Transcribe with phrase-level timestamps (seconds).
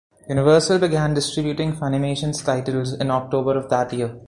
[0.27, 4.19] Universal began distributing Funimation's titles in October of that year.